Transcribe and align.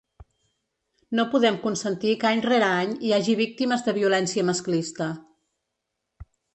No 1.19 1.25
podem 1.33 1.59
consentir 1.65 2.15
que 2.25 2.29
any 2.31 2.43
rere 2.47 2.71
any 2.79 2.97
hi 3.05 3.15
hagi 3.21 3.39
víctimes 3.45 3.87
de 3.91 3.97
violència 4.01 4.49
masclista. 4.53 5.15